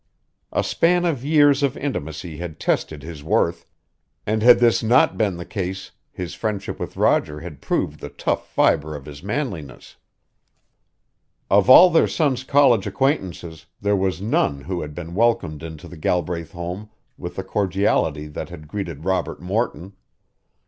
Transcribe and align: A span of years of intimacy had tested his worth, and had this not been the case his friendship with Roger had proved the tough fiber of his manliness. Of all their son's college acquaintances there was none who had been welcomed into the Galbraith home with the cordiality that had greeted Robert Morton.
A 0.51 0.63
span 0.63 1.05
of 1.05 1.23
years 1.23 1.61
of 1.61 1.77
intimacy 1.77 2.37
had 2.37 2.59
tested 2.59 3.03
his 3.03 3.23
worth, 3.23 3.67
and 4.25 4.41
had 4.41 4.57
this 4.57 4.81
not 4.81 5.15
been 5.15 5.37
the 5.37 5.45
case 5.45 5.91
his 6.11 6.33
friendship 6.33 6.79
with 6.79 6.97
Roger 6.97 7.41
had 7.41 7.61
proved 7.61 7.99
the 7.99 8.09
tough 8.09 8.49
fiber 8.49 8.95
of 8.95 9.05
his 9.05 9.21
manliness. 9.21 9.97
Of 11.51 11.69
all 11.69 11.91
their 11.91 12.07
son's 12.07 12.43
college 12.43 12.87
acquaintances 12.87 13.67
there 13.79 13.95
was 13.95 14.23
none 14.23 14.61
who 14.61 14.81
had 14.81 14.95
been 14.95 15.13
welcomed 15.13 15.61
into 15.61 15.87
the 15.87 15.97
Galbraith 15.97 16.53
home 16.53 16.89
with 17.15 17.35
the 17.35 17.43
cordiality 17.43 18.25
that 18.25 18.49
had 18.49 18.67
greeted 18.67 19.05
Robert 19.05 19.39
Morton. 19.39 19.93